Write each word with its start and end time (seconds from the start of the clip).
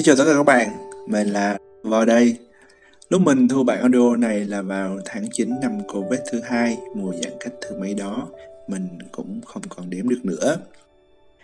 Xin 0.00 0.04
chào 0.04 0.16
tất 0.16 0.24
cả 0.26 0.36
các 0.36 0.42
bạn, 0.42 0.68
mình 1.06 1.28
là 1.28 1.58
vào 1.82 2.04
đây. 2.04 2.36
Lúc 3.08 3.22
mình 3.22 3.48
thu 3.48 3.64
bản 3.64 3.80
audio 3.80 4.16
này 4.16 4.40
là 4.44 4.62
vào 4.62 4.98
tháng 5.04 5.26
9 5.32 5.50
năm 5.62 5.78
Covid 5.88 6.20
thứ 6.32 6.40
hai, 6.44 6.78
mùa 6.94 7.12
giãn 7.22 7.32
cách 7.40 7.52
thứ 7.60 7.76
mấy 7.80 7.94
đó, 7.94 8.28
mình 8.68 8.88
cũng 9.12 9.40
không 9.46 9.62
còn 9.68 9.90
đếm 9.90 10.08
được 10.08 10.24
nữa. 10.24 10.56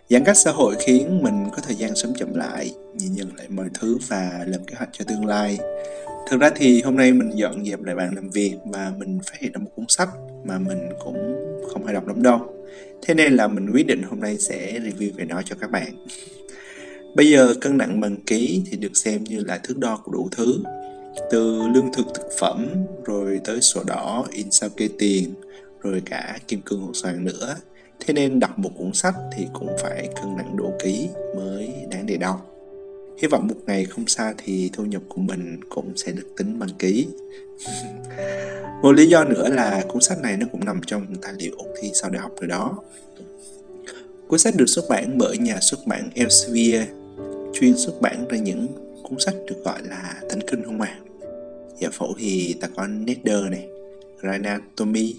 Giãn 0.09 0.25
cách 0.25 0.37
xã 0.37 0.51
hội 0.51 0.75
khiến 0.79 1.23
mình 1.23 1.45
có 1.53 1.59
thời 1.63 1.75
gian 1.75 1.95
sống 1.95 2.13
chậm 2.19 2.35
lại, 2.35 2.75
nhìn 2.95 3.13
nhận 3.13 3.37
lại 3.37 3.47
mọi 3.49 3.67
thứ 3.75 3.99
và 4.09 4.45
lập 4.47 4.61
kế 4.67 4.75
hoạch 4.75 4.89
cho 4.93 5.05
tương 5.09 5.27
lai. 5.27 5.59
Thực 6.31 6.41
ra 6.41 6.51
thì 6.57 6.83
hôm 6.83 6.97
nay 6.97 7.13
mình 7.13 7.31
dọn 7.35 7.65
dẹp 7.65 7.83
lại 7.83 7.95
bàn 7.95 8.15
làm 8.15 8.31
việc 8.31 8.55
và 8.65 8.93
mình 8.99 9.21
phát 9.27 9.39
hiện 9.39 9.53
ra 9.53 9.59
một 9.59 9.71
cuốn 9.77 9.85
sách 9.89 10.09
mà 10.45 10.59
mình 10.59 10.89
cũng 11.05 11.37
không 11.73 11.85
hay 11.85 11.95
đọc 11.95 12.07
lắm 12.07 12.23
đâu. 12.23 12.55
Thế 13.03 13.15
nên 13.15 13.37
là 13.37 13.49
mình 13.49 13.71
quyết 13.73 13.87
định 13.87 14.03
hôm 14.03 14.21
nay 14.21 14.39
sẽ 14.39 14.81
review 14.81 15.11
về 15.17 15.25
nó 15.25 15.43
cho 15.43 15.57
các 15.61 15.71
bạn. 15.71 16.07
Bây 17.17 17.31
giờ 17.31 17.55
cân 17.61 17.79
nặng 17.79 18.01
bằng 18.01 18.17
ký 18.27 18.63
thì 18.71 18.77
được 18.77 18.97
xem 18.97 19.25
như 19.25 19.41
là 19.41 19.59
thước 19.59 19.79
đo 19.79 19.97
của 20.05 20.13
đủ 20.13 20.29
thứ. 20.33 20.63
Từ 21.31 21.63
lương 21.75 21.93
thực 21.93 22.07
thực 22.15 22.29
phẩm, 22.39 22.67
rồi 23.05 23.41
tới 23.45 23.61
sổ 23.61 23.83
đỏ, 23.87 24.25
in 24.31 24.51
sao 24.51 24.69
kê 24.77 24.89
tiền, 24.99 25.35
rồi 25.83 26.03
cả 26.07 26.39
kim 26.49 26.61
cương 26.61 26.81
hột 26.81 26.97
xoàn 26.97 27.25
nữa. 27.25 27.57
Thế 28.01 28.15
nên 28.15 28.41
đọc 28.41 28.59
một 28.59 28.71
cuốn 28.79 28.93
sách 28.93 29.15
thì 29.37 29.47
cũng 29.53 29.69
phải 29.83 30.09
cân 30.15 30.37
nặng 30.37 30.57
độ 30.57 30.73
ký 30.85 31.09
mới 31.37 31.71
đáng 31.91 32.07
để 32.07 32.17
đọc. 32.17 32.51
Hy 33.19 33.29
vọng 33.29 33.49
một 33.49 33.57
ngày 33.67 33.85
không 33.85 34.07
xa 34.07 34.35
thì 34.39 34.71
thu 34.73 34.85
nhập 34.85 35.03
của 35.09 35.21
mình 35.21 35.61
cũng 35.69 35.93
sẽ 35.97 36.13
được 36.13 36.27
tính 36.37 36.59
bằng 36.59 36.71
ký. 36.79 37.07
một 38.83 38.93
lý 38.93 39.07
do 39.07 39.25
nữa 39.25 39.49
là 39.49 39.85
cuốn 39.89 40.03
sách 40.03 40.19
này 40.23 40.37
nó 40.37 40.47
cũng 40.53 40.65
nằm 40.65 40.81
trong 40.87 41.07
tài 41.23 41.33
liệu 41.39 41.53
ôn 41.57 41.69
thi 41.81 41.91
sau 41.95 42.11
đại 42.11 42.23
học 42.23 42.33
rồi 42.41 42.49
đó. 42.49 42.79
Cuốn 44.29 44.39
sách 44.39 44.55
được 44.57 44.67
xuất 44.69 44.85
bản 44.89 45.19
bởi 45.19 45.39
nhà 45.39 45.59
xuất 45.61 45.87
bản 45.87 46.11
Elsevier 46.15 46.83
chuyên 47.61 47.77
xuất 47.77 48.01
bản 48.01 48.29
ra 48.29 48.39
những 48.39 48.67
cuốn 49.03 49.19
sách 49.19 49.35
được 49.47 49.65
gọi 49.65 49.83
là 49.83 50.15
thánh 50.31 50.41
kinh 50.51 50.65
không 50.65 50.81
à 50.81 50.99
giả 51.79 51.89
phẫu 51.93 52.15
thì 52.19 52.57
ta 52.61 52.69
có 52.77 52.87
Neder 52.87 53.45
này 53.51 53.69
Granatomy 54.21 55.15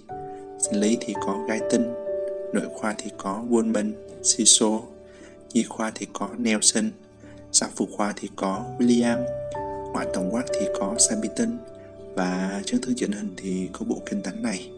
sinh 0.59 0.79
lý 0.81 0.97
thì 1.01 1.13
có 1.25 1.45
gai 1.49 1.59
tinh 1.71 1.93
nội 2.53 2.65
khoa 2.73 2.95
thì 2.97 3.11
có 3.17 3.43
Woolman 3.49 3.91
Siso 4.23 4.79
nhi 5.53 5.63
khoa 5.63 5.91
thì 5.95 6.07
có 6.13 6.29
Nelson 6.37 6.91
sản 7.51 7.69
phụ 7.75 7.87
khoa 7.91 8.13
thì 8.15 8.29
có 8.35 8.65
William, 8.79 9.23
ngoại 9.93 10.07
tổng 10.13 10.29
quát 10.31 10.43
thì 10.59 10.65
có 10.79 10.95
Sabitin 10.97 11.49
và 12.15 12.61
chấn 12.65 12.81
thương 12.81 12.95
chỉnh 12.95 13.11
hình 13.11 13.33
thì 13.37 13.69
có 13.73 13.85
bộ 13.85 14.01
kinh 14.05 14.21
thánh 14.23 14.41
này, 14.41 14.69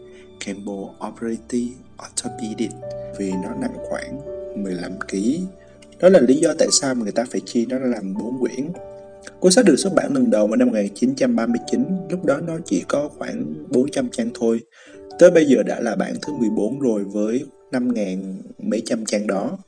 Campbell 0.46 0.82
Operative 1.08 1.74
Orthopedic, 2.06 2.70
vì 3.18 3.32
nó 3.32 3.54
nặng 3.60 3.76
khoảng 3.88 4.20
15 4.62 4.92
kg 5.00 5.16
đó 6.00 6.08
là 6.08 6.20
lý 6.20 6.34
do 6.34 6.54
tại 6.58 6.68
sao 6.72 6.94
mà 6.94 7.02
người 7.02 7.12
ta 7.12 7.26
phải 7.30 7.40
chia 7.40 7.64
nó 7.68 7.78
ra 7.78 7.86
làm 7.86 8.14
bốn 8.14 8.40
quyển. 8.40 8.68
Cuốn 9.40 9.52
sách 9.52 9.64
được 9.64 9.76
xuất 9.76 9.94
bản 9.94 10.14
lần 10.14 10.30
đầu 10.30 10.46
vào 10.46 10.56
năm 10.56 10.68
1939, 10.68 11.84
lúc 12.10 12.24
đó 12.24 12.40
nó 12.46 12.58
chỉ 12.64 12.84
có 12.88 13.10
khoảng 13.18 13.54
400 13.68 14.08
trang 14.12 14.30
thôi. 14.34 14.60
Tới 15.18 15.30
bây 15.30 15.46
giờ 15.46 15.62
đã 15.62 15.80
là 15.80 15.96
bản 15.96 16.14
thứ 16.22 16.32
14 16.32 16.80
rồi 16.80 17.04
với 17.04 17.44
5.000 17.72 18.34
mấy 18.58 18.82
trăm 18.86 19.04
trang 19.04 19.26
đó. 19.26 19.58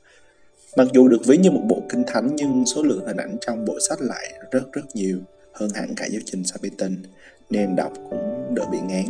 Mặc 0.77 0.87
dù 0.93 1.07
được 1.07 1.25
ví 1.25 1.37
như 1.37 1.51
một 1.51 1.61
bộ 1.67 1.81
kinh 1.89 2.03
thánh 2.07 2.35
nhưng 2.35 2.65
số 2.65 2.83
lượng 2.83 3.05
hình 3.05 3.17
ảnh 3.17 3.37
trong 3.41 3.65
bộ 3.65 3.77
sách 3.89 4.01
lại 4.01 4.33
rất 4.51 4.71
rất 4.71 4.81
nhiều, 4.93 5.17
hơn 5.53 5.69
hẳn 5.75 5.95
cả 5.95 6.05
giáo 6.11 6.21
trình 6.25 6.43
Sapitin, 6.43 6.97
nên 7.49 7.75
đọc 7.75 7.93
cũng 8.09 8.55
đỡ 8.55 8.63
bị 8.71 8.77
ngán. 8.87 9.05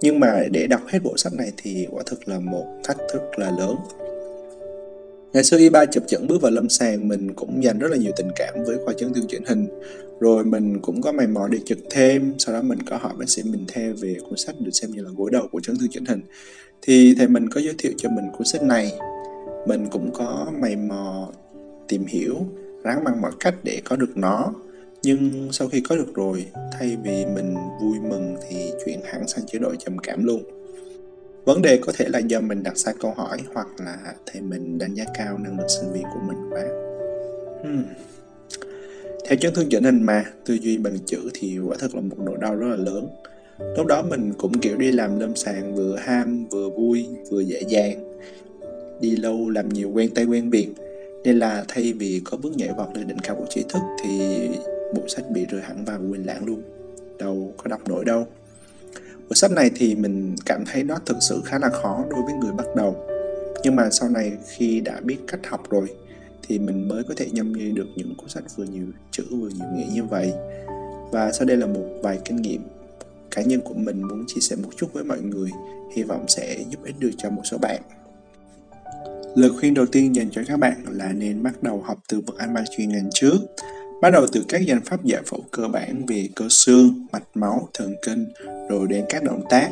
Nhưng 0.00 0.20
mà 0.20 0.44
để 0.50 0.66
đọc 0.66 0.80
hết 0.86 0.98
bộ 1.02 1.16
sách 1.16 1.32
này 1.32 1.52
thì 1.56 1.86
quả 1.90 2.02
thực 2.06 2.28
là 2.28 2.38
một 2.38 2.66
thách 2.84 2.98
thức 3.12 3.22
là 3.36 3.50
lớn. 3.58 3.76
Ngày 5.32 5.44
xưa 5.44 5.58
y 5.58 5.68
ba 5.68 5.84
chụp 5.86 6.04
dẫn 6.08 6.26
bước 6.26 6.42
vào 6.42 6.52
lâm 6.52 6.68
sàng, 6.68 7.08
mình 7.08 7.34
cũng 7.34 7.64
dành 7.64 7.78
rất 7.78 7.90
là 7.90 7.96
nhiều 7.96 8.12
tình 8.16 8.28
cảm 8.36 8.54
với 8.66 8.76
khoa 8.84 8.94
chấn 8.94 9.14
thương 9.14 9.26
chỉnh 9.28 9.42
hình. 9.46 9.66
Rồi 10.20 10.44
mình 10.44 10.80
cũng 10.82 11.02
có 11.02 11.12
mày 11.12 11.26
mò 11.26 11.48
đi 11.48 11.58
trực 11.66 11.78
thêm, 11.90 12.34
sau 12.38 12.54
đó 12.54 12.62
mình 12.62 12.78
có 12.82 12.96
hỏi 12.96 13.12
bác 13.18 13.28
sĩ 13.28 13.42
mình 13.42 13.64
theo 13.68 13.92
về 14.00 14.16
cuốn 14.28 14.36
sách 14.36 14.54
được 14.60 14.70
xem 14.72 14.90
như 14.90 15.02
là 15.02 15.10
gối 15.16 15.30
đầu 15.32 15.48
của 15.52 15.60
chấn 15.60 15.76
thương 15.78 15.88
chỉnh 15.90 16.04
hình. 16.04 16.20
Thì 16.82 17.14
thầy 17.18 17.28
mình 17.28 17.48
có 17.50 17.60
giới 17.60 17.74
thiệu 17.78 17.92
cho 17.96 18.08
mình 18.08 18.24
cuốn 18.32 18.46
sách 18.46 18.62
này. 18.62 18.92
Mình 19.66 19.86
cũng 19.90 20.10
có 20.12 20.52
mày 20.60 20.76
mò 20.76 21.28
tìm 21.88 22.04
hiểu, 22.06 22.36
ráng 22.84 23.04
bằng 23.04 23.22
mọi 23.22 23.32
cách 23.40 23.54
để 23.62 23.80
có 23.84 23.96
được 23.96 24.16
nó. 24.16 24.52
Nhưng 25.02 25.48
sau 25.52 25.68
khi 25.68 25.80
có 25.80 25.96
được 25.96 26.14
rồi, 26.14 26.46
thay 26.72 26.96
vì 27.04 27.26
mình 27.34 27.54
vui 27.82 27.98
mừng 28.10 28.36
thì 28.48 28.56
chuyển 28.84 29.00
hẳn 29.04 29.28
sang 29.28 29.46
chế 29.46 29.58
độ 29.58 29.74
trầm 29.74 29.98
cảm 29.98 30.24
luôn. 30.24 30.42
Vấn 31.46 31.62
đề 31.62 31.78
có 31.82 31.92
thể 31.96 32.08
là 32.08 32.18
do 32.18 32.40
mình 32.40 32.62
đặt 32.62 32.76
sai 32.76 32.94
câu 33.00 33.14
hỏi 33.16 33.38
hoặc 33.54 33.66
là 33.78 33.96
thầy 34.26 34.42
mình 34.42 34.78
đánh 34.78 34.94
giá 34.94 35.04
cao 35.18 35.38
năng 35.38 35.58
lực 35.58 35.66
sinh 35.68 35.92
viên 35.92 36.02
của 36.02 36.20
mình 36.28 36.38
quá. 36.50 36.64
Hmm. 37.62 37.84
Theo 39.26 39.38
chấn 39.40 39.54
thương 39.54 39.68
chỉnh 39.70 39.84
hình 39.84 40.02
mà, 40.02 40.24
tư 40.44 40.54
duy 40.54 40.78
bằng 40.78 40.98
chữ 41.06 41.30
thì 41.34 41.58
quả 41.58 41.76
thật 41.78 41.94
là 41.94 42.00
một 42.00 42.16
nỗi 42.18 42.36
đau 42.40 42.56
rất 42.56 42.66
là 42.66 42.76
lớn. 42.76 43.08
Lúc 43.76 43.86
đó 43.86 44.02
mình 44.02 44.32
cũng 44.38 44.58
kiểu 44.58 44.76
đi 44.76 44.92
làm 44.92 45.20
lâm 45.20 45.36
sàng 45.36 45.74
vừa 45.74 45.96
ham, 45.96 46.46
vừa 46.50 46.68
vui, 46.68 47.06
vừa 47.30 47.40
dễ 47.40 47.62
dàng. 47.68 48.18
Đi 49.00 49.16
lâu 49.16 49.50
làm 49.50 49.68
nhiều 49.68 49.90
quen 49.90 50.10
tay 50.14 50.24
quen 50.24 50.50
biệt. 50.50 50.68
Nên 51.24 51.38
là 51.38 51.64
thay 51.68 51.92
vì 51.92 52.20
có 52.24 52.36
bước 52.36 52.56
nhảy 52.56 52.68
vọt 52.76 52.88
lên 52.94 53.08
đỉnh 53.08 53.18
cao 53.22 53.36
của 53.36 53.46
trí 53.50 53.64
thức 53.68 53.80
thì 54.04 54.20
bộ 54.94 55.02
sách 55.08 55.30
bị 55.30 55.46
rơi 55.50 55.60
hẳn 55.60 55.84
vào 55.84 56.00
quên 56.10 56.22
lãng 56.22 56.44
luôn. 56.46 56.62
Đâu 57.18 57.52
có 57.56 57.68
đọc 57.68 57.88
nổi 57.88 58.04
đâu. 58.04 58.26
Cuốn 59.28 59.36
sách 59.36 59.50
này 59.50 59.70
thì 59.74 59.94
mình 59.94 60.34
cảm 60.46 60.64
thấy 60.72 60.84
nó 60.84 60.98
thực 61.06 61.16
sự 61.20 61.42
khá 61.44 61.58
là 61.58 61.70
khó 61.70 62.04
đối 62.10 62.22
với 62.22 62.34
người 62.34 62.52
bắt 62.52 62.66
đầu. 62.76 62.96
Nhưng 63.62 63.76
mà 63.76 63.90
sau 63.90 64.08
này 64.08 64.32
khi 64.46 64.80
đã 64.80 65.00
biết 65.00 65.16
cách 65.28 65.40
học 65.46 65.70
rồi 65.70 65.86
thì 66.48 66.58
mình 66.58 66.88
mới 66.88 67.02
có 67.04 67.14
thể 67.16 67.30
nhâm 67.32 67.52
nhi 67.52 67.70
được 67.70 67.86
những 67.96 68.14
cuốn 68.14 68.28
sách 68.28 68.44
vừa 68.56 68.64
nhiều 68.64 68.86
chữ 69.10 69.24
vừa 69.30 69.48
nhiều 69.48 69.66
nghĩa 69.74 69.86
như 69.94 70.04
vậy. 70.04 70.32
Và 71.12 71.32
sau 71.32 71.46
đây 71.46 71.56
là 71.56 71.66
một 71.66 71.84
vài 72.02 72.18
kinh 72.24 72.36
nghiệm 72.36 72.62
cá 73.30 73.42
nhân 73.42 73.60
của 73.60 73.74
mình 73.74 74.02
muốn 74.02 74.24
chia 74.26 74.40
sẻ 74.40 74.56
một 74.56 74.68
chút 74.76 74.92
với 74.92 75.04
mọi 75.04 75.20
người, 75.20 75.50
hy 75.96 76.02
vọng 76.02 76.24
sẽ 76.28 76.64
giúp 76.70 76.84
ích 76.84 76.94
được 76.98 77.10
cho 77.18 77.30
một 77.30 77.42
số 77.44 77.58
bạn. 77.58 77.82
Lời 79.34 79.50
khuyên 79.60 79.74
đầu 79.74 79.86
tiên 79.86 80.14
dành 80.14 80.30
cho 80.30 80.42
các 80.46 80.56
bạn 80.58 80.84
là 80.90 81.12
nên 81.12 81.42
bắt 81.42 81.62
đầu 81.62 81.82
học 81.86 81.98
từ 82.08 82.20
vựng 82.20 82.36
anh 82.36 82.54
ba 82.54 82.64
chuyên 82.76 82.88
ngành 82.88 83.08
trước 83.14 83.36
Bắt 84.02 84.10
đầu 84.10 84.26
từ 84.32 84.44
các 84.48 84.62
danh 84.66 84.80
pháp 84.84 85.04
giải 85.04 85.22
phẫu 85.26 85.40
cơ 85.50 85.68
bản 85.68 86.06
về 86.06 86.28
cơ 86.36 86.46
xương, 86.50 87.06
mạch 87.12 87.22
máu, 87.34 87.68
thần 87.74 87.94
kinh, 88.06 88.26
rồi 88.68 88.86
đến 88.88 89.04
các 89.08 89.22
động 89.22 89.42
tác. 89.50 89.70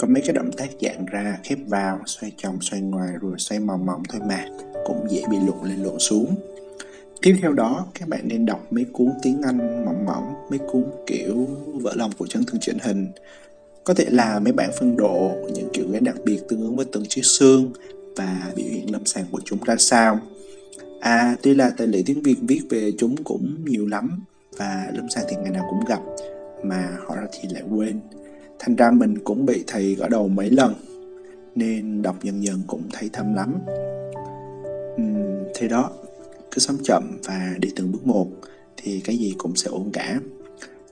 Có 0.00 0.08
mấy 0.08 0.22
cái 0.22 0.32
động 0.32 0.50
tác 0.56 0.68
dạng 0.80 1.06
ra, 1.06 1.38
khép 1.44 1.58
vào, 1.66 2.00
xoay 2.06 2.32
trong 2.36 2.58
xoay 2.60 2.82
ngoài, 2.82 3.08
rồi 3.20 3.34
xoay 3.38 3.60
mỏng 3.60 3.86
mỏng 3.86 4.02
thôi 4.08 4.20
mà, 4.28 4.44
cũng 4.86 5.06
dễ 5.10 5.22
bị 5.30 5.36
lộn 5.46 5.68
lên 5.68 5.82
lộn 5.82 5.98
xuống. 5.98 6.34
Tiếp 7.22 7.36
theo 7.42 7.52
đó, 7.52 7.86
các 7.94 8.08
bạn 8.08 8.20
nên 8.24 8.46
đọc 8.46 8.66
mấy 8.70 8.84
cuốn 8.92 9.10
tiếng 9.22 9.42
Anh 9.42 9.84
mỏng 9.84 10.06
mỏng, 10.06 10.34
mấy 10.50 10.58
cuốn 10.58 10.84
kiểu 11.06 11.48
vỡ 11.74 11.92
lòng 11.96 12.10
của 12.18 12.26
chấn 12.26 12.44
thương 12.44 12.60
chỉnh 12.60 12.78
hình. 12.82 13.08
Có 13.84 13.94
thể 13.94 14.04
là 14.08 14.38
mấy 14.38 14.52
bản 14.52 14.70
phân 14.78 14.96
độ, 14.96 15.30
những 15.54 15.68
kiểu 15.72 15.84
ghế 15.92 16.00
đặc 16.00 16.16
biệt 16.24 16.40
tương 16.48 16.60
ứng 16.60 16.76
với 16.76 16.86
từng 16.92 17.04
chiếc 17.08 17.24
xương 17.24 17.72
và 18.16 18.52
biểu 18.56 18.66
hiện 18.70 18.92
lâm 18.92 19.04
sàng 19.04 19.24
của 19.30 19.40
chúng 19.44 19.58
ra 19.64 19.76
sao 19.78 20.20
À, 21.06 21.36
tuy 21.42 21.54
là 21.54 21.70
tài 21.76 21.86
liệu 21.86 22.02
tiếng 22.06 22.22
Việt 22.22 22.36
viết 22.42 22.60
về 22.70 22.92
chúng 22.98 23.24
cũng 23.24 23.64
nhiều 23.64 23.86
lắm 23.86 24.24
và 24.56 24.90
lâm 24.94 25.08
sàng 25.08 25.24
thì 25.28 25.36
ngày 25.36 25.50
nào 25.50 25.66
cũng 25.70 25.80
gặp 25.88 26.00
mà 26.62 26.96
họ 27.06 27.16
ra 27.16 27.26
thì 27.32 27.48
lại 27.52 27.62
quên. 27.70 28.00
Thành 28.58 28.76
ra 28.76 28.90
mình 28.90 29.18
cũng 29.24 29.46
bị 29.46 29.64
thầy 29.66 29.94
gõ 29.94 30.08
đầu 30.08 30.28
mấy 30.28 30.50
lần 30.50 30.74
nên 31.54 32.02
đọc 32.02 32.16
dần 32.22 32.44
dần 32.44 32.62
cũng 32.66 32.82
thấy 32.92 33.10
thâm 33.12 33.34
lắm. 33.34 33.54
Uhm, 35.02 35.44
thế 35.54 35.68
đó, 35.68 35.90
cứ 36.50 36.58
sống 36.58 36.76
chậm 36.84 37.18
và 37.24 37.54
đi 37.58 37.68
từng 37.76 37.92
bước 37.92 38.06
một 38.06 38.28
thì 38.76 39.00
cái 39.00 39.16
gì 39.16 39.34
cũng 39.38 39.56
sẽ 39.56 39.70
ổn 39.70 39.90
cả. 39.92 40.20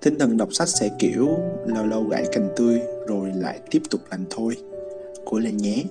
Tinh 0.00 0.18
thần 0.18 0.36
đọc 0.36 0.48
sách 0.52 0.68
sẽ 0.68 0.90
kiểu 0.98 1.28
lâu 1.66 1.86
lâu 1.86 2.04
gãy 2.04 2.26
cành 2.32 2.48
tươi 2.56 2.80
rồi 3.06 3.32
lại 3.34 3.60
tiếp 3.70 3.82
tục 3.90 4.00
làm 4.10 4.24
thôi. 4.30 4.56
Cố 5.24 5.38
lên 5.38 5.56
nhé. 5.56 5.84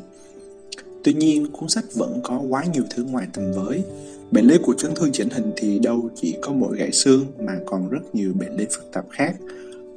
Tuy 1.03 1.13
nhiên, 1.13 1.47
cuốn 1.51 1.69
sách 1.69 1.85
vẫn 1.94 2.19
có 2.23 2.39
quá 2.50 2.63
nhiều 2.73 2.83
thứ 2.89 3.03
ngoài 3.03 3.27
tầm 3.33 3.51
với. 3.51 3.83
Bệnh 4.31 4.47
lý 4.47 4.57
của 4.63 4.73
chấn 4.73 4.95
thương 4.95 5.11
chỉnh 5.11 5.29
hình 5.29 5.51
thì 5.55 5.79
đâu 5.79 6.09
chỉ 6.15 6.35
có 6.41 6.51
mỗi 6.53 6.77
gãy 6.77 6.91
xương 6.91 7.25
mà 7.39 7.59
còn 7.65 7.89
rất 7.89 8.15
nhiều 8.15 8.33
bệnh 8.33 8.57
lý 8.57 8.65
phức 8.71 8.91
tạp 8.91 9.05
khác. 9.09 9.35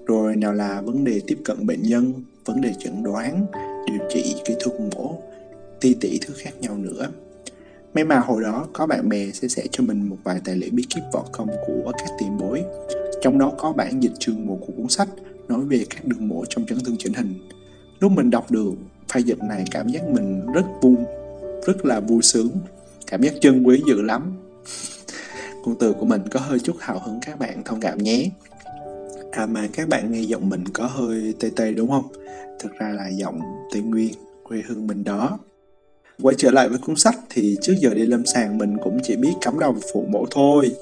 Rồi 0.07 0.37
nào 0.37 0.53
là 0.53 0.81
vấn 0.81 1.05
đề 1.05 1.21
tiếp 1.27 1.39
cận 1.45 1.67
bệnh 1.67 1.83
nhân, 1.83 2.13
vấn 2.45 2.61
đề 2.61 2.73
chẩn 2.79 3.03
đoán, 3.03 3.47
điều 3.87 4.09
trị, 4.11 4.35
kỹ 4.45 4.55
thuật 4.61 4.81
mổ, 4.81 5.19
ti 5.81 5.95
tỷ 5.95 6.19
thứ 6.27 6.35
khác 6.37 6.55
nhau 6.61 6.77
nữa. 6.77 7.11
May 7.95 8.05
mà 8.05 8.19
hồi 8.19 8.43
đó 8.43 8.67
có 8.73 8.87
bạn 8.87 9.09
bè 9.09 9.31
chia 9.31 9.49
sẻ 9.49 9.63
cho 9.71 9.85
mình 9.85 10.09
một 10.09 10.17
vài 10.25 10.41
tài 10.45 10.57
liệu 10.57 10.71
bí 10.73 10.85
kíp 10.95 11.03
võ 11.13 11.25
công 11.33 11.49
của 11.67 11.93
các 11.99 12.09
tiền 12.19 12.39
bối. 12.39 12.63
Trong 13.23 13.39
đó 13.39 13.53
có 13.59 13.73
bản 13.73 14.03
dịch 14.03 14.13
chương 14.19 14.47
một 14.47 14.59
của 14.67 14.73
cuốn 14.77 14.89
sách 14.89 15.09
nói 15.49 15.61
về 15.61 15.85
các 15.91 16.05
đường 16.05 16.29
mổ 16.29 16.45
trong 16.49 16.67
chấn 16.67 16.79
thương 16.85 16.97
chỉnh 16.99 17.13
hình. 17.13 17.35
Lúc 18.01 18.13
mình 18.13 18.31
đọc 18.31 18.51
được 18.51 18.73
pha 19.09 19.21
dịch 19.21 19.39
này 19.39 19.65
cảm 19.71 19.89
giác 19.89 20.05
mình 20.09 20.47
rất 20.55 20.65
vui, 20.83 20.97
rất 21.67 21.85
là 21.87 22.01
vui 22.01 22.23
sướng. 22.23 22.51
Cảm 23.07 23.23
giác 23.23 23.35
chân 23.41 23.63
quý 23.63 23.83
dữ 23.89 24.03
lắm. 24.03 24.37
Ngôn 25.65 25.77
từ 25.81 25.93
của 25.93 26.07
mình 26.07 26.23
có 26.31 26.41
hơi 26.41 26.59
chút 26.59 26.77
hào 26.81 26.99
hứng 27.05 27.19
các 27.27 27.39
bạn, 27.39 27.63
thông 27.65 27.81
cảm 27.81 27.99
nhé. 27.99 28.31
À 29.33 29.47
mà 29.47 29.69
các 29.73 29.89
bạn 29.89 30.13
nghe 30.13 30.21
giọng 30.21 30.49
mình 30.49 30.65
có 30.73 30.87
hơi 30.87 31.35
tê 31.41 31.51
tê 31.57 31.73
đúng 31.73 31.91
không? 31.91 32.05
Thực 32.61 32.73
ra 32.79 32.89
là 32.89 33.09
giọng 33.09 33.41
tây 33.73 33.83
nguyên, 33.83 34.15
quê 34.43 34.63
hương 34.69 34.87
mình 34.87 35.05
đó. 35.05 35.39
Quay 36.23 36.35
trở 36.39 36.51
lại 36.51 36.69
với 36.69 36.79
cuốn 36.79 36.97
sách 36.97 37.19
thì 37.31 37.57
trước 37.63 37.75
giờ 37.81 37.95
đi 37.95 38.07
lâm 38.07 38.27
sàng 38.27 38.59
mình 38.59 38.77
cũng 38.83 38.99
chỉ 39.03 39.17
biết 39.17 39.33
cắm 39.41 39.59
đầu 39.59 39.77
phụ 39.93 40.07
mẫu 40.13 40.27
thôi. 40.31 40.73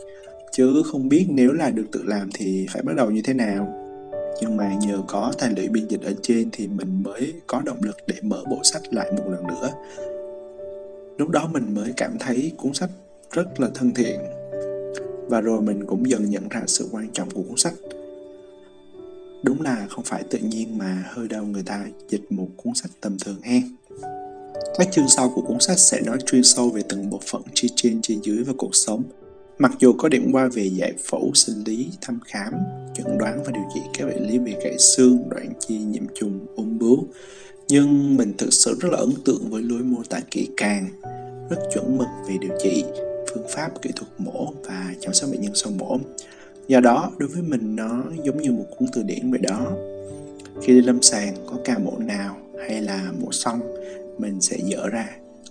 Chứ 0.52 0.82
không 0.92 1.08
biết 1.08 1.26
nếu 1.28 1.52
là 1.52 1.70
được 1.70 1.86
tự 1.92 2.02
làm 2.04 2.30
thì 2.34 2.66
phải 2.72 2.82
bắt 2.82 2.92
đầu 2.96 3.10
như 3.10 3.22
thế 3.24 3.34
nào 3.34 3.83
nhưng 4.40 4.56
mà 4.56 4.74
nhờ 4.74 4.98
có 5.08 5.32
tài 5.38 5.50
liệu 5.56 5.70
biên 5.70 5.88
dịch 5.88 6.02
ở 6.02 6.12
trên 6.22 6.48
thì 6.52 6.68
mình 6.68 7.02
mới 7.02 7.32
có 7.46 7.60
động 7.64 7.78
lực 7.82 7.96
để 8.06 8.14
mở 8.22 8.44
bộ 8.50 8.60
sách 8.62 8.82
lại 8.90 9.12
một 9.12 9.24
lần 9.28 9.46
nữa. 9.46 9.70
Lúc 11.18 11.28
đó 11.28 11.48
mình 11.52 11.74
mới 11.74 11.92
cảm 11.96 12.18
thấy 12.20 12.52
cuốn 12.56 12.74
sách 12.74 12.90
rất 13.32 13.60
là 13.60 13.68
thân 13.74 13.94
thiện. 13.94 14.20
Và 15.28 15.40
rồi 15.40 15.60
mình 15.60 15.86
cũng 15.86 16.10
dần 16.10 16.30
nhận 16.30 16.48
ra 16.48 16.62
sự 16.66 16.88
quan 16.92 17.08
trọng 17.12 17.30
của 17.30 17.42
cuốn 17.42 17.56
sách. 17.56 17.74
Đúng 19.42 19.62
là 19.62 19.86
không 19.90 20.04
phải 20.04 20.22
tự 20.30 20.38
nhiên 20.38 20.78
mà 20.78 21.04
hơi 21.08 21.28
đâu 21.28 21.44
người 21.44 21.62
ta 21.62 21.86
dịch 22.08 22.32
một 22.32 22.48
cuốn 22.56 22.74
sách 22.74 22.90
tầm 23.00 23.16
thường 23.24 23.40
hen. 23.42 23.62
Các 24.78 24.88
chương 24.92 25.08
sau 25.08 25.32
của 25.34 25.42
cuốn 25.42 25.60
sách 25.60 25.78
sẽ 25.78 26.00
nói 26.00 26.18
chuyên 26.26 26.42
sâu 26.44 26.70
về 26.70 26.82
từng 26.88 27.10
bộ 27.10 27.20
phận 27.26 27.42
chi 27.54 27.68
trên 27.76 28.00
trên 28.02 28.20
dưới 28.22 28.44
và 28.44 28.52
cuộc 28.58 28.74
sống 28.74 29.02
mặc 29.58 29.72
dù 29.78 29.92
có 29.92 30.08
điểm 30.08 30.32
qua 30.32 30.48
về 30.52 30.64
giải 30.64 30.92
phẫu 31.04 31.30
sinh 31.34 31.64
lý 31.66 31.90
thăm 32.00 32.18
khám, 32.24 32.52
chẩn 32.94 33.18
đoán 33.18 33.42
và 33.44 33.52
điều 33.52 33.64
trị 33.74 33.80
các 33.98 34.04
bệnh 34.04 34.28
lý 34.28 34.38
về 34.38 34.60
gãy 34.64 34.78
xương, 34.78 35.18
đoạn 35.28 35.52
chi 35.58 35.78
nhiễm 35.78 36.02
trùng, 36.14 36.46
ung 36.56 36.78
bướu, 36.78 37.06
nhưng 37.68 38.16
mình 38.16 38.32
thực 38.38 38.52
sự 38.52 38.76
rất 38.80 38.88
là 38.92 38.98
ấn 38.98 39.12
tượng 39.24 39.50
với 39.50 39.62
lối 39.62 39.82
mô 39.82 40.02
tả 40.08 40.20
kỹ 40.30 40.48
càng, 40.56 40.88
rất 41.50 41.56
chuẩn 41.74 41.98
mực 41.98 42.06
về 42.28 42.34
điều 42.40 42.58
trị, 42.62 42.84
phương 43.34 43.46
pháp 43.48 43.82
kỹ 43.82 43.90
thuật 43.96 44.10
mổ 44.18 44.52
và 44.64 44.94
chăm 45.00 45.12
sóc 45.12 45.30
bệnh 45.30 45.40
nhân 45.40 45.52
sau 45.54 45.72
mổ. 45.78 45.98
Do 46.68 46.80
đó, 46.80 47.12
đối 47.18 47.28
với 47.28 47.42
mình 47.42 47.76
nó 47.76 48.04
giống 48.24 48.42
như 48.42 48.52
một 48.52 48.64
cuốn 48.78 48.88
từ 48.92 49.02
điển 49.02 49.30
vậy 49.30 49.40
đó. 49.40 49.72
Khi 50.62 50.72
đi 50.72 50.80
lâm 50.80 51.02
sàng, 51.02 51.34
có 51.46 51.56
ca 51.64 51.78
mổ 51.78 51.98
nào 51.98 52.36
hay 52.68 52.82
là 52.82 53.12
mổ 53.20 53.32
xong, 53.32 53.60
mình 54.18 54.40
sẽ 54.40 54.56
dở 54.64 54.88
ra, 54.88 55.08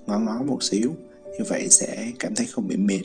ngó 0.07 0.19
ngó 0.19 0.43
một 0.43 0.63
xíu, 0.63 0.91
như 1.25 1.45
vậy 1.47 1.67
sẽ 1.69 2.07
cảm 2.19 2.35
thấy 2.35 2.45
không 2.51 2.67
bị 2.67 2.77
mệt 2.77 3.01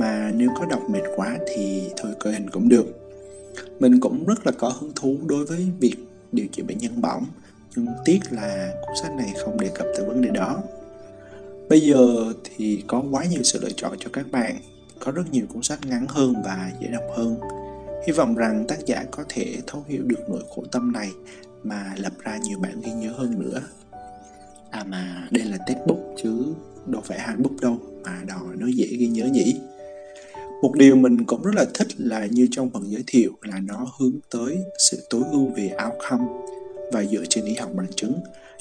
mà 0.00 0.32
nếu 0.36 0.50
có 0.58 0.66
đọc 0.66 0.90
mệt 0.90 1.02
quá 1.16 1.38
thì 1.46 1.82
thôi 1.96 2.12
coi 2.20 2.32
hình 2.32 2.50
cũng 2.50 2.68
được. 2.68 2.86
Mình 3.80 4.00
cũng 4.00 4.26
rất 4.26 4.46
là 4.46 4.52
có 4.58 4.68
hứng 4.68 4.92
thú 4.96 5.16
đối 5.26 5.46
với 5.46 5.66
việc 5.80 5.96
điều 6.32 6.46
trị 6.52 6.62
bệnh 6.62 6.78
nhân 6.78 7.00
bỏng, 7.00 7.26
nhưng 7.76 7.86
tiếc 8.04 8.18
là 8.30 8.74
cuốn 8.80 8.96
sách 9.02 9.12
này 9.14 9.32
không 9.44 9.60
đề 9.60 9.70
cập 9.74 9.86
tới 9.96 10.06
vấn 10.06 10.22
đề 10.22 10.30
đó. 10.30 10.62
Bây 11.68 11.80
giờ 11.80 12.32
thì 12.44 12.84
có 12.86 13.02
quá 13.10 13.24
nhiều 13.24 13.42
sự 13.42 13.58
lựa 13.62 13.70
chọn 13.76 13.92
cho 13.98 14.10
các 14.12 14.30
bạn. 14.30 14.56
Có 14.98 15.12
rất 15.12 15.32
nhiều 15.32 15.46
cuốn 15.52 15.62
sách 15.62 15.78
ngắn 15.86 16.06
hơn 16.08 16.34
và 16.44 16.70
dễ 16.80 16.88
đọc 16.88 17.04
hơn. 17.16 17.36
Hy 18.06 18.12
vọng 18.12 18.34
rằng 18.34 18.64
tác 18.68 18.86
giả 18.86 19.04
có 19.10 19.24
thể 19.28 19.56
thấu 19.66 19.84
hiểu 19.88 20.02
được 20.06 20.20
nỗi 20.28 20.42
khổ 20.54 20.64
tâm 20.72 20.92
này 20.92 21.10
mà 21.62 21.94
lập 21.96 22.12
ra 22.22 22.36
nhiều 22.36 22.58
bản 22.58 22.80
ghi 22.84 22.92
nhớ 22.92 23.12
hơn 23.16 23.40
nữa. 23.40 23.60
À 24.70 24.84
mà, 24.88 25.28
đây 25.30 25.44
là 25.44 25.58
textbook 25.66 25.98
chứ 26.22 26.54
đâu 26.86 27.02
phải 27.04 27.18
handbook 27.18 27.60
đâu, 27.60 27.78
mà 28.02 28.22
đòi 28.28 28.56
nó 28.58 28.66
dễ 28.66 28.86
ghi 28.86 29.06
nhớ 29.06 29.24
nhỉ? 29.24 29.60
Một 30.62 30.72
điều 30.74 30.96
mình 30.96 31.24
cũng 31.24 31.42
rất 31.42 31.54
là 31.54 31.66
thích 31.74 31.88
là 31.98 32.26
như 32.26 32.48
trong 32.50 32.70
phần 32.70 32.90
giới 32.90 33.04
thiệu 33.06 33.30
là 33.42 33.60
nó 33.66 33.86
hướng 33.98 34.12
tới 34.30 34.58
sự 34.90 34.98
tối 35.10 35.22
ưu 35.32 35.52
về 35.56 35.70
outcome 35.86 36.24
và 36.92 37.04
dựa 37.04 37.24
trên 37.28 37.44
y 37.44 37.54
học 37.54 37.70
bằng 37.74 37.86
chứng. 37.96 38.12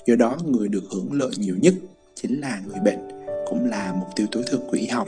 Do 0.06 0.16
đó, 0.16 0.38
người 0.46 0.68
được 0.68 0.84
hưởng 0.92 1.14
lợi 1.14 1.32
nhiều 1.38 1.56
nhất 1.62 1.74
chính 2.16 2.42
là 2.42 2.62
người 2.68 2.80
bệnh, 2.86 3.00
cũng 3.48 3.66
là 3.66 3.94
mục 4.00 4.08
tiêu 4.16 4.28
tối 4.32 4.44
thượng 4.48 4.62
của 4.62 4.78
y 4.78 4.88
học. 4.88 5.08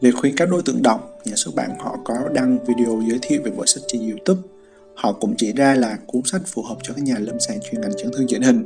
Về 0.00 0.10
khuyến 0.10 0.36
các 0.36 0.50
đối 0.50 0.62
tượng 0.62 0.82
đọc, 0.82 1.18
nhà 1.24 1.36
xuất 1.36 1.54
bản 1.54 1.70
họ 1.78 1.96
có 2.04 2.14
đăng 2.34 2.64
video 2.64 3.02
giới 3.08 3.18
thiệu 3.22 3.40
về 3.44 3.50
bộ 3.50 3.66
sách 3.66 3.82
trên 3.88 4.10
youtube. 4.10 4.40
Họ 4.94 5.12
cũng 5.12 5.34
chỉ 5.38 5.52
ra 5.52 5.74
là 5.74 5.98
cuốn 6.06 6.22
sách 6.24 6.42
phù 6.46 6.62
hợp 6.62 6.76
cho 6.82 6.94
các 6.94 7.04
nhà 7.04 7.18
lâm 7.18 7.40
sàng 7.40 7.58
chuyên 7.60 7.80
ngành 7.80 7.96
chấn 7.96 8.10
thương 8.12 8.26
chỉnh 8.28 8.42
hình. 8.42 8.64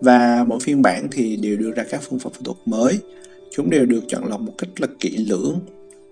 Và 0.00 0.44
mỗi 0.48 0.60
phiên 0.60 0.82
bản 0.82 1.08
thì 1.12 1.36
đều 1.36 1.56
đưa 1.56 1.70
ra 1.70 1.84
các 1.90 2.00
phương 2.02 2.18
pháp 2.18 2.30
phẫu 2.32 2.42
thuật 2.42 2.56
mới. 2.64 2.98
Chúng 3.52 3.70
đều 3.70 3.86
được 3.86 4.00
chọn 4.08 4.24
lọc 4.24 4.40
một 4.40 4.52
cách 4.58 4.70
là 4.80 4.88
kỹ 5.00 5.16
lưỡng 5.16 5.60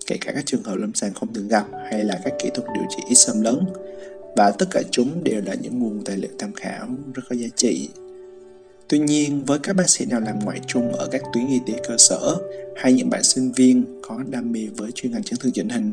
kể 0.07 0.17
cả 0.21 0.33
các 0.33 0.47
trường 0.47 0.63
hợp 0.63 0.77
lâm 0.77 0.95
sàng 0.95 1.15
không 1.15 1.35
thường 1.35 1.49
gặp 1.49 1.67
hay 1.91 2.05
là 2.05 2.21
các 2.25 2.33
kỹ 2.39 2.51
thuật 2.55 2.69
điều 2.75 2.85
trị 2.91 3.03
ít 3.09 3.15
xâm 3.15 3.41
lấn. 3.41 3.59
Và 4.37 4.51
tất 4.51 4.67
cả 4.71 4.83
chúng 4.91 5.25
đều 5.25 5.43
là 5.47 5.55
những 5.55 5.79
nguồn 5.79 6.05
tài 6.05 6.17
liệu 6.17 6.31
tham 6.39 6.53
khảo 6.53 6.89
rất 7.15 7.23
có 7.29 7.37
giá 7.37 7.49
trị. 7.57 7.89
Tuy 8.89 8.99
nhiên, 8.99 9.43
với 9.47 9.59
các 9.59 9.77
bác 9.77 9.91
sĩ 9.91 10.05
nào 10.07 10.21
làm 10.21 10.39
ngoại 10.39 10.61
trung 10.67 10.93
ở 10.93 11.09
các 11.11 11.23
tuyến 11.33 11.47
y 11.47 11.61
tế 11.67 11.73
cơ 11.89 11.97
sở 11.99 12.37
hay 12.77 12.93
những 12.93 13.11
bạn 13.11 13.23
sinh 13.23 13.53
viên 13.53 14.01
có 14.03 14.21
đam 14.31 14.53
mê 14.53 14.61
với 14.77 14.91
chuyên 14.95 15.13
ngành 15.13 15.23
chấn 15.23 15.39
thương 15.39 15.53
chỉnh 15.53 15.69
hình, 15.69 15.93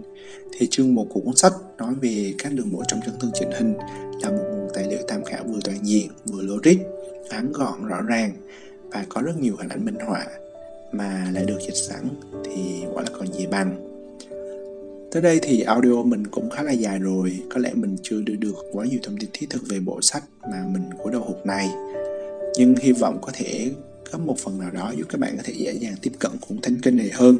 thì 0.58 0.68
chương 0.72 0.96
một 0.96 1.08
của 1.10 1.19
cuốn 1.19 1.36
sách 1.36 1.54
nói 1.78 1.94
về 2.02 2.34
các 2.38 2.54
đường 2.54 2.72
mổ 2.72 2.84
trong 2.88 3.00
chấn 3.06 3.13
thương 3.19 3.31
chỉnh 3.34 3.52
hình 3.52 3.74
là 4.22 4.30
một 4.30 4.44
nguồn 4.52 4.69
tài 4.74 4.88
liệu 4.88 5.00
tham 5.08 5.24
khảo 5.24 5.44
vừa 5.44 5.60
toàn 5.63 5.78
diện, 5.84 6.08
vừa 6.25 6.42
logic, 6.42 6.78
ngắn 7.30 7.52
gọn, 7.52 7.88
rõ 7.88 8.02
ràng 8.02 8.31
và 8.92 9.06
có 9.10 9.22
rất 9.22 9.40
nhiều 9.40 9.56
hình 9.60 9.69
ảnh 9.69 9.86
minh 9.86 10.00
họa. 10.06 10.25
Mà 10.92 11.28
lại 11.34 11.46
được 11.46 11.60
dịch 11.66 11.75
sẵn 11.75 12.10
thì 12.46 12.84
quả 12.94 13.04
là 13.04 13.10
còn 13.19 13.34
gì 13.34 13.46
bằng. 13.46 13.90
Tới 15.12 15.22
đây 15.22 15.40
thì 15.44 15.62
audio 15.62 16.04
mình 16.04 16.28
cũng 16.28 16.50
khá 16.50 16.63
là 16.63 16.72
dài 16.72 17.00
rồi, 17.00 17.44
có 17.50 17.60
lẽ 17.60 17.72
mình 17.74 17.98
chưa 18.04 18.22
đưa 18.22 18.36
được 18.36 18.56
quá 18.72 18.86
nhiều 18.86 19.00
thông 19.04 19.18
tin 19.18 19.30
thiết 19.34 19.50
thực 19.50 19.62
về 19.69 19.80
bộ 19.80 20.02
sách 20.02 20.24
mà 20.52 20.66
mình 20.68 20.84
của 20.98 21.10
đầu 21.10 21.22
hụt 21.22 21.46
này. 21.46 21.69
Nhưng 22.58 22.75
hy 22.75 22.92
vọng 22.92 23.19
có 23.22 23.31
thể 23.34 23.72
có 24.12 24.18
một 24.18 24.38
phần 24.38 24.60
nào 24.60 24.72
đó 24.72 24.94
giúp 24.98 25.06
các 25.10 25.22
bạn 25.22 25.38
có 25.38 25.44
thể 25.46 25.54
dễ 25.58 25.74
dàng 25.74 25.96
tiếp 26.02 26.12
cận 26.19 26.31
cuốn 26.48 26.62
thánh 26.62 26.78
kinh 26.81 26.98
này 26.98 27.10
hơn. 27.13 27.38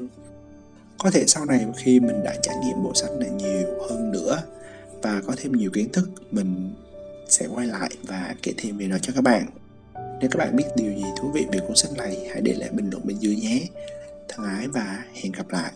Có 0.98 1.12
thể 1.12 1.24
sau 1.28 1.46
này 1.46 1.66
khi 1.78 2.00
mình 2.00 2.24
đã 2.24 2.36
trải 2.44 2.56
nghiệm 2.66 2.84
bộ 2.84 2.94
sách 2.94 3.12
này 3.20 3.30
nhiều 3.30 3.68
hơn 3.90 4.12
nữa 4.12 4.44
và 5.02 5.22
có 5.28 5.34
thêm 5.38 5.52
nhiều 5.52 5.72
kiến 5.72 5.92
thức 5.92 6.10
mình 6.32 6.74
sẽ 7.30 7.48
quay 7.54 7.68
lại 7.68 7.90
và 8.04 8.36
kể 8.44 8.54
thêm 8.58 8.78
về 8.78 8.88
nó 8.88 8.98
cho 9.02 9.14
các 9.16 9.22
bạn. 9.22 9.46
Nếu 9.96 10.30
các 10.30 10.38
bạn 10.38 10.56
biết 10.56 10.66
điều 10.76 10.92
gì 10.92 11.06
thú 11.20 11.32
vị 11.34 11.46
về 11.52 11.60
cuốn 11.60 11.76
sách 11.76 11.92
này 11.98 12.18
hãy 12.32 12.42
để 12.42 12.54
lại 12.54 12.70
bình 12.72 12.90
luận 12.90 13.08
bên 13.08 13.18
dưới 13.20 13.36
nhé. 13.36 13.62
Thân 14.30 14.46
ái 14.46 14.68
và 14.68 15.04
hẹn 15.14 15.32
gặp 15.32 15.50
lại. 15.50 15.72